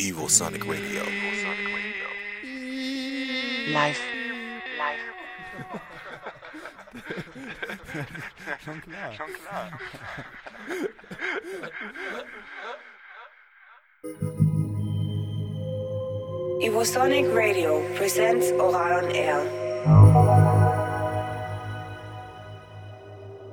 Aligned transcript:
Evosonic 0.00 0.66
Radio. 0.66 1.02
Live. 3.70 4.00
Schon 8.64 8.80
klar. 8.80 9.12
Schon 9.12 9.26
klar. 9.34 9.78
Evosonic 16.62 17.26
Radio 17.34 17.82
presents 17.94 18.50
Ohral 18.52 19.04
on 19.04 19.10
Air. 19.14 19.44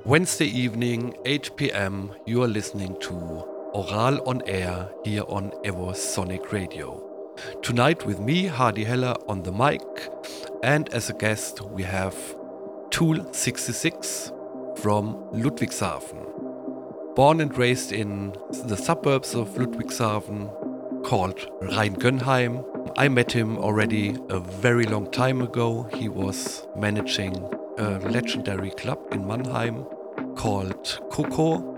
Wednesday 0.05 0.47
evening, 0.47 1.13
8 1.25 1.57
pm, 1.57 2.11
you 2.25 2.41
are 2.41 2.47
listening 2.47 2.95
to 3.01 3.56
Ohral 3.77 4.27
on 4.27 4.41
Air 4.47 4.89
here 5.03 5.21
on 5.27 5.51
Evosonic 5.63 6.51
Radio. 6.51 6.99
Tonight 7.61 8.07
with 8.07 8.19
me, 8.19 8.47
Hardy 8.47 8.83
Heller, 8.83 9.13
on 9.27 9.43
the 9.43 9.51
mic, 9.51 9.83
and 10.63 10.89
as 10.95 11.11
a 11.11 11.13
guest, 11.13 11.61
we 11.61 11.83
have 11.83 12.15
Tool 12.89 13.31
66 13.31 14.31
from 14.77 15.13
Ludwigshafen. 15.31 17.15
Born 17.15 17.39
and 17.39 17.55
raised 17.55 17.91
in 17.91 18.35
the 18.65 18.75
suburbs 18.75 19.35
of 19.35 19.49
Ludwigshafen, 19.49 21.03
called 21.03 21.37
Rheingönheim. 21.61 22.65
I 22.97 23.09
met 23.09 23.31
him 23.31 23.59
already 23.59 24.17
a 24.29 24.39
very 24.39 24.85
long 24.85 25.11
time 25.11 25.43
ago. 25.43 25.83
He 25.93 26.09
was 26.09 26.65
managing 26.75 27.35
a 27.77 27.99
legendary 27.99 28.71
club 28.71 28.97
in 29.11 29.27
Mannheim 29.27 29.83
called 30.35 30.99
Coco. 31.11 31.75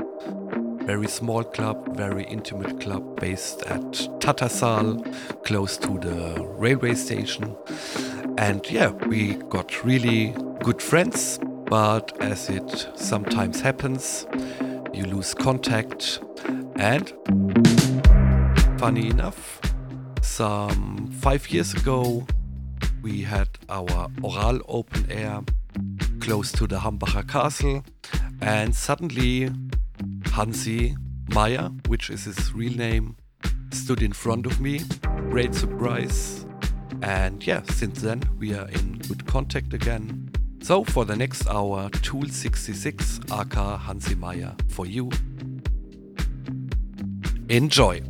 Very 0.89 1.07
small 1.07 1.43
club, 1.43 1.95
very 1.95 2.23
intimate 2.23 2.81
club 2.81 3.20
based 3.21 3.61
at 3.67 3.91
Tattersall, 4.20 5.05
close 5.45 5.77
to 5.77 5.99
the 5.99 6.43
railway 6.57 6.95
station. 6.95 7.55
And 8.39 8.68
yeah, 8.71 8.90
we 9.07 9.35
got 9.49 9.84
really 9.84 10.34
good 10.63 10.81
friends, 10.81 11.40
but 11.65 12.20
as 12.21 12.49
it 12.49 12.87
sometimes 12.96 13.62
happens, 13.62 14.26
you 14.91 15.05
lose 15.05 15.35
contact. 15.35 16.21
And 16.77 17.13
funny 18.79 19.12
enough, 19.12 19.62
some 20.24 21.12
five 21.21 21.51
years 21.51 21.76
ago, 21.76 22.26
we 23.03 23.21
had 23.21 23.49
our 23.70 24.09
Ohral 24.24 24.62
open 24.68 25.05
air 25.12 25.41
close 26.20 26.51
to 26.53 26.65
the 26.65 26.79
Hambacher 26.79 27.27
Castle, 27.27 27.84
and 28.41 28.76
suddenly 28.76 29.51
Hansi 30.40 30.95
Meyer, 31.34 31.70
which 31.90 32.09
is 32.09 32.23
his 32.23 32.54
real 32.54 32.71
name, 32.71 33.18
stood 33.73 34.01
in 34.01 34.13
front 34.13 34.46
of 34.46 34.62
me. 34.62 34.79
Great 35.29 35.54
surprise. 35.54 36.46
And 37.01 37.46
yeah, 37.46 37.62
since 37.63 38.01
then 38.01 38.23
we 38.37 38.54
are 38.54 38.70
in 38.70 38.99
good 38.99 39.26
contact 39.26 39.73
again. 39.73 40.31
So 40.62 40.85
for 40.85 41.04
the 41.04 41.18
next 41.18 41.46
hour, 41.49 41.90
Tool 41.90 42.29
66 42.29 43.20
aka 43.29 43.77
Hansi 43.79 44.15
Meyer 44.15 44.55
for 44.70 44.85
you. 44.85 45.09
Enjoy. 47.49 48.01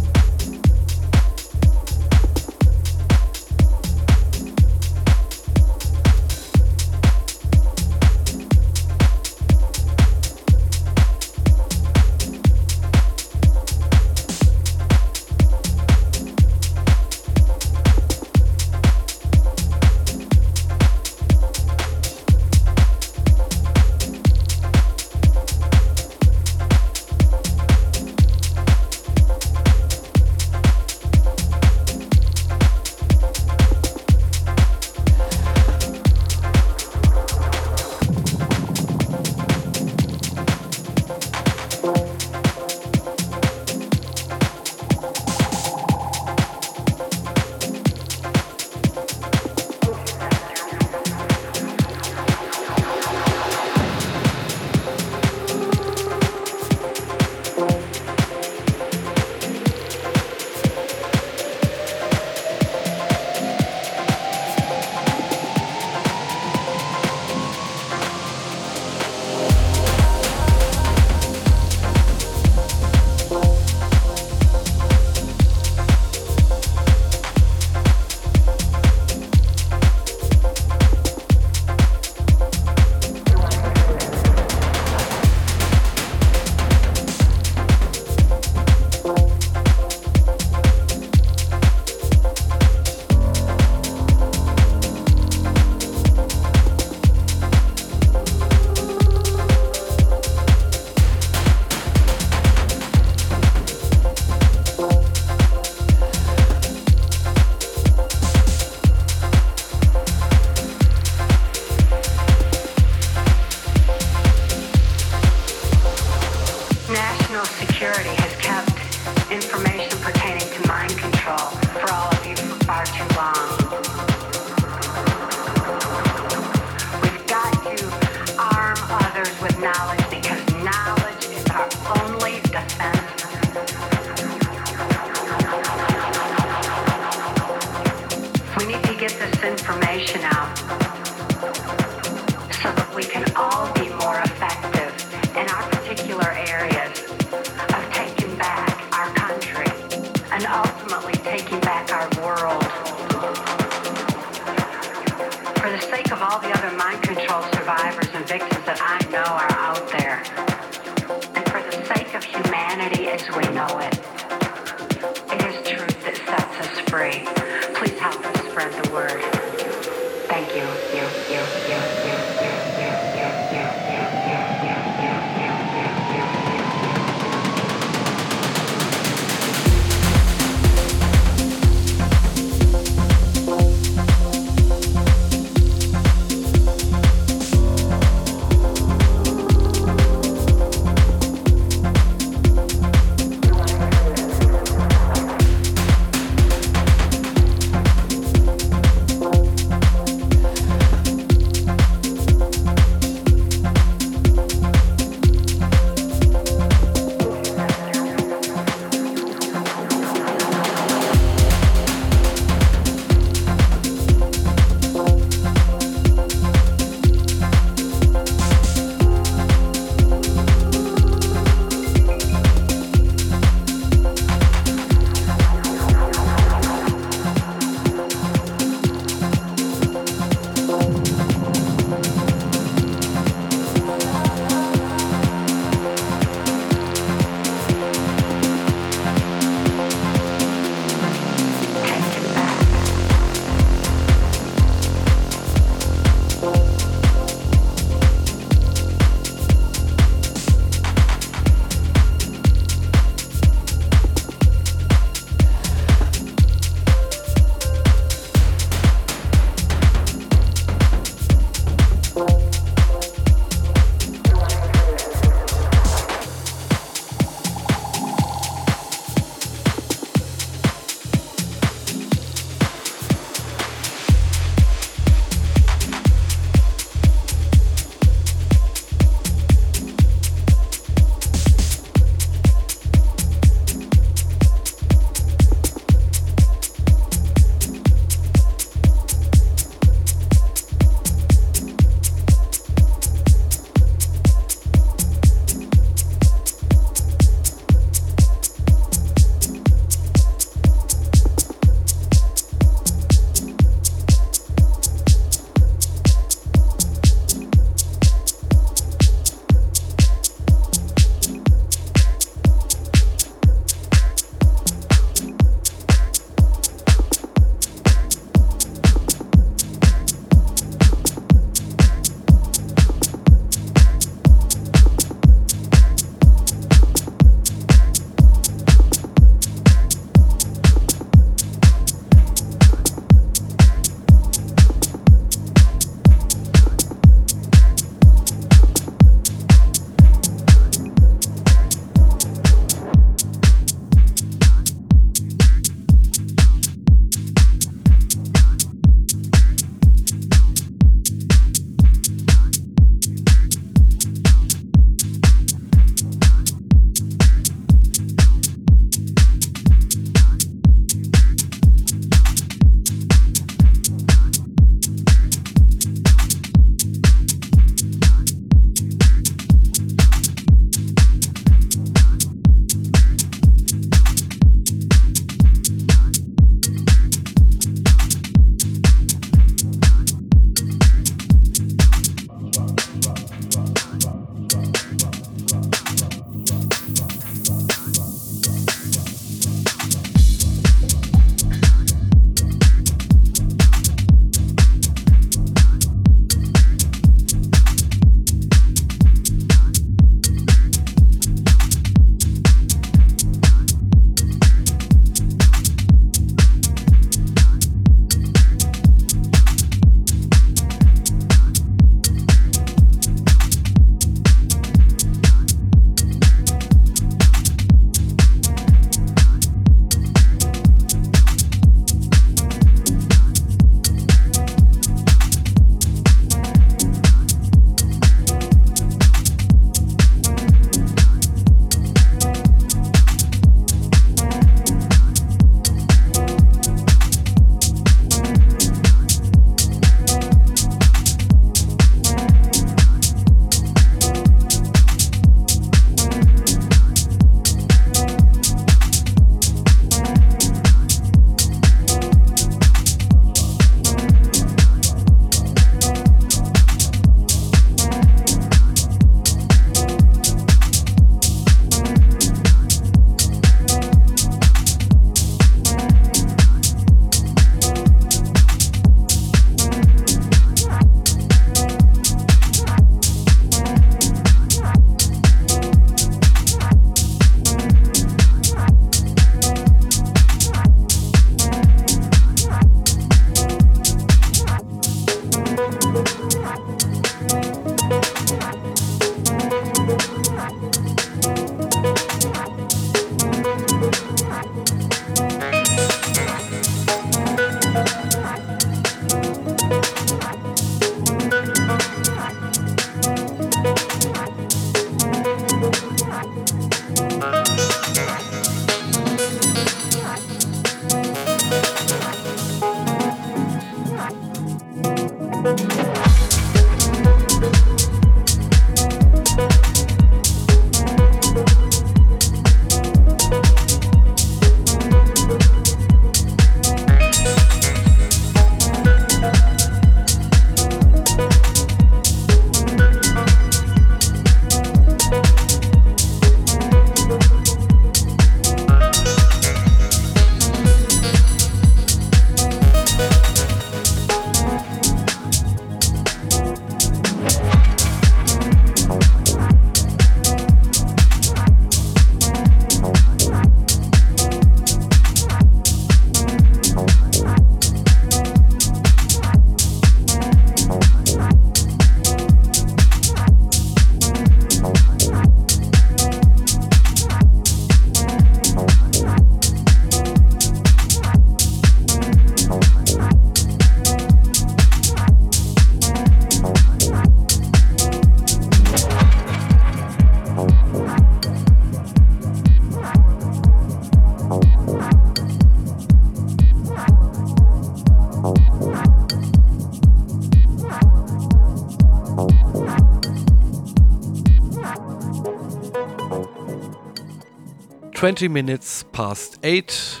20 598.02 598.26
minutes 598.26 598.82
past 598.90 599.38
8. 599.44 600.00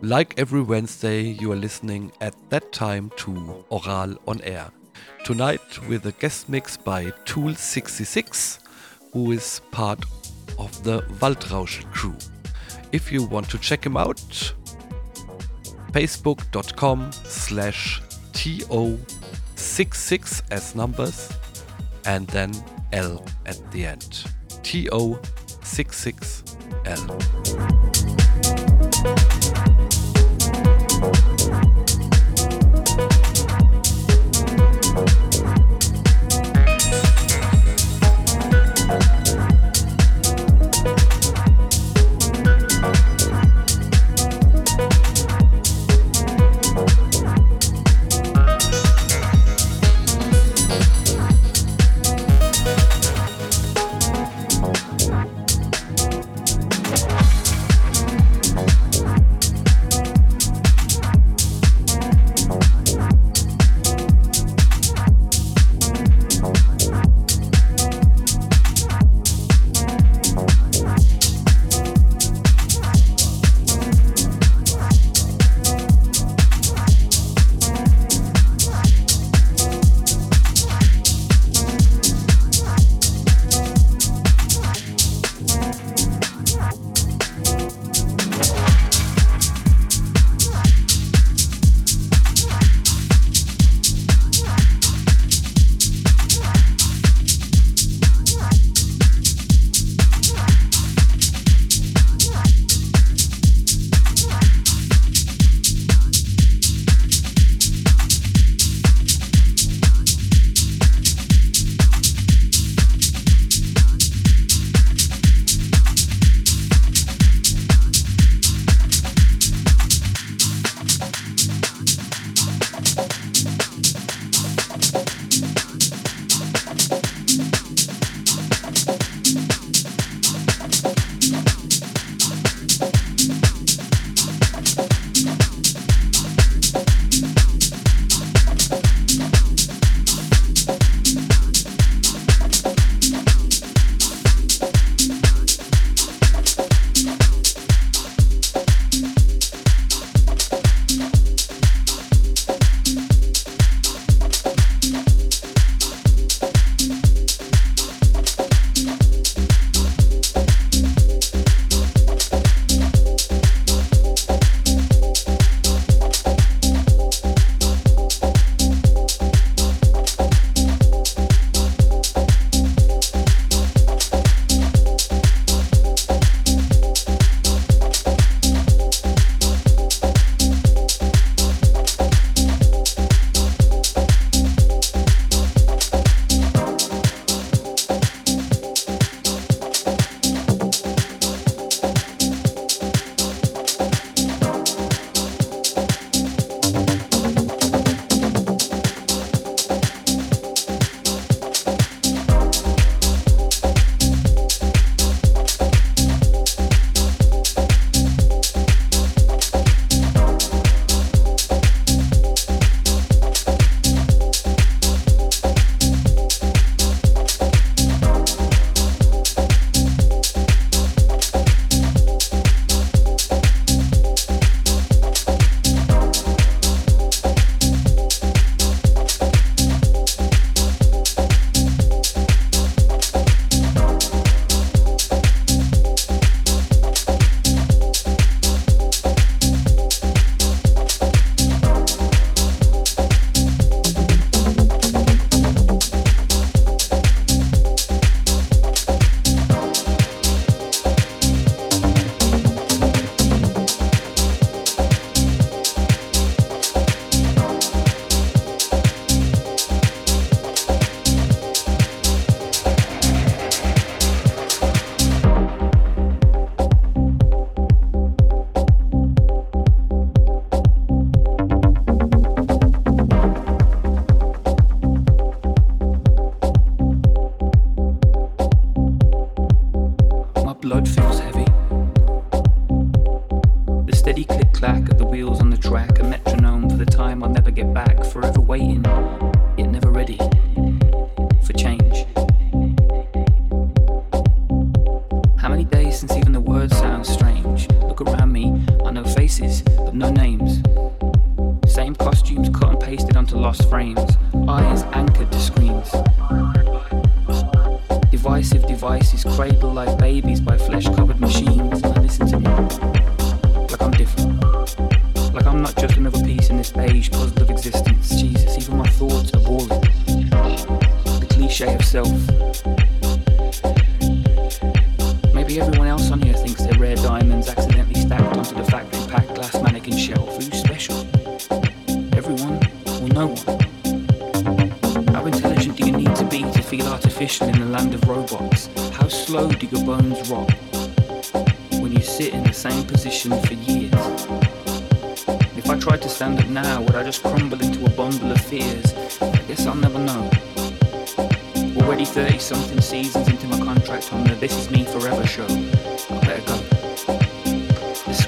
Like 0.00 0.32
every 0.38 0.62
Wednesday, 0.62 1.20
you 1.20 1.52
are 1.52 1.56
listening 1.56 2.10
at 2.22 2.34
that 2.48 2.72
time 2.72 3.10
to 3.16 3.62
Ohral 3.70 4.16
on 4.26 4.40
Air. 4.40 4.70
Tonight 5.22 5.86
with 5.86 6.06
a 6.06 6.12
guest 6.12 6.48
mix 6.48 6.78
by 6.78 7.10
Tool66, 7.26 8.60
who 9.12 9.32
is 9.32 9.60
part 9.70 10.02
of 10.58 10.82
the 10.82 11.02
Waldrausch 11.20 11.84
crew. 11.92 12.16
If 12.90 13.12
you 13.12 13.24
want 13.24 13.50
to 13.50 13.58
check 13.58 13.84
him 13.84 13.98
out, 13.98 14.16
facebook.com 15.92 17.12
slash 17.12 18.00
TO66 18.32 20.42
as 20.50 20.74
numbers 20.74 21.30
and 22.06 22.26
then 22.28 22.50
L 22.94 23.22
at 23.44 23.60
the 23.72 23.84
end. 23.84 24.24
TO66L. 26.84 27.81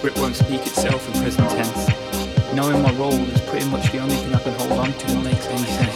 script 0.04 0.18
won't 0.18 0.36
speak 0.36 0.60
itself 0.60 1.06
in 1.08 1.22
present 1.22 1.48
tense. 1.48 2.54
Knowing 2.54 2.82
my 2.82 2.92
role 2.92 3.14
is 3.14 3.40
pretty 3.48 3.66
much 3.70 3.90
the 3.90 4.00
only 4.00 4.14
thing 4.16 4.34
I 4.34 4.38
can 4.38 4.52
hold 4.52 4.72
on 4.72 4.92
to 4.92 5.06
that 5.06 5.24
makes 5.24 5.46
any 5.46 5.64
sense. 5.64 5.93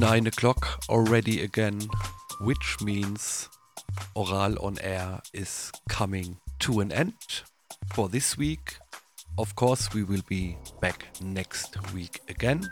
9 0.00 0.28
o'clock 0.28 0.82
already 0.88 1.42
again, 1.42 1.78
which 2.40 2.80
means 2.80 3.50
Ohral 4.16 4.56
on 4.64 4.78
Air 4.80 5.20
is 5.34 5.70
coming 5.90 6.38
to 6.60 6.80
an 6.80 6.90
end 6.90 7.42
for 7.92 8.08
this 8.08 8.38
week. 8.38 8.76
Of 9.36 9.54
course, 9.56 9.92
we 9.92 10.02
will 10.02 10.22
be 10.26 10.56
back 10.80 11.08
next 11.20 11.76
week 11.92 12.22
again. 12.30 12.66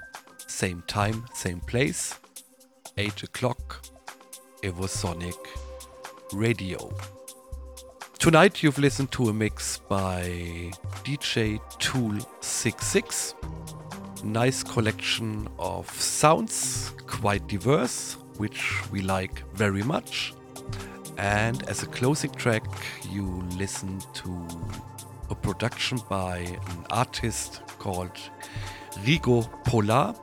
Same 0.46 0.82
time, 0.86 1.26
same 1.34 1.60
place. 1.60 2.18
8 2.96 3.24
o'clock. 3.24 3.84
Evosonic 4.62 5.36
Radio. 6.32 6.90
Tonight 8.18 8.62
you've 8.62 8.78
listened 8.78 9.12
to 9.12 9.28
a 9.28 9.34
mix 9.34 9.76
by 9.76 10.22
DJ 11.04 11.60
To66L. 11.78 13.77
Nice 14.24 14.64
collection 14.64 15.48
of 15.58 15.88
sounds, 15.90 16.92
quite 17.06 17.46
diverse, 17.46 18.14
which 18.36 18.82
we 18.90 19.00
like 19.00 19.44
very 19.54 19.82
much. 19.82 20.34
And 21.16 21.62
as 21.68 21.82
a 21.82 21.86
closing 21.86 22.32
track, 22.32 22.64
you 23.10 23.42
listen 23.56 24.00
to 24.14 24.48
a 25.30 25.34
production 25.34 26.00
by 26.08 26.38
an 26.38 26.84
artist 26.90 27.62
called 27.78 28.10
Rigo 29.04 29.48
Polar. 29.64 30.14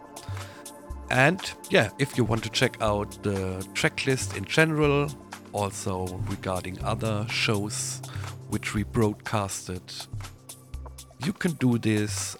And 1.09 1.39
yeah, 1.69 1.89
if 1.97 2.17
you 2.17 2.25
want 2.25 2.43
to 2.43 2.49
check 2.49 2.81
out 2.81 3.23
the 3.23 3.65
tracklist 3.73 4.35
in 4.35 4.43
general, 4.43 5.09
also 5.53 6.05
regarding 6.29 6.83
other 6.83 7.25
shows 7.29 8.01
which 8.49 8.73
we 8.73 8.83
broadcasted, 8.83 9.81
you 11.23 11.33
can 11.33 11.53
do 11.53 11.77
this 11.77 12.35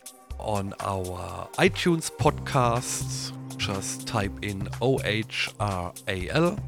on 0.45 0.73
our 0.79 1.47
iTunes 1.57 2.09
podcast. 2.11 3.33
Just 3.57 4.07
type 4.07 4.31
in 4.41 4.67
OHRAL 4.81 6.59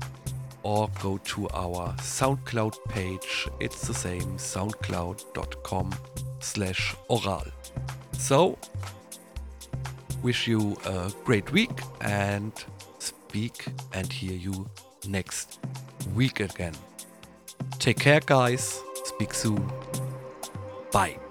or 0.63 0.89
go 1.01 1.17
to 1.19 1.47
our 1.49 1.93
SoundCloud 1.97 2.75
page. 2.89 3.47
It's 3.59 3.88
the 3.88 3.93
same, 3.93 4.38
soundcloud.com 4.38 5.93
slash 6.39 6.95
ohral. 7.09 7.51
So, 8.13 8.57
wish 10.21 10.47
you 10.47 10.75
a 10.86 11.11
great 11.23 11.51
week 11.51 11.80
and 12.01 12.51
speak 12.99 13.65
and 13.93 14.11
hear 14.11 14.34
you 14.34 14.67
next 15.07 15.59
week 16.15 16.39
again. 16.39 16.73
Take 17.80 17.99
care, 17.99 18.21
guys. 18.25 18.82
Speak 19.05 19.34
soon. 19.34 19.71
Bye. 20.91 21.26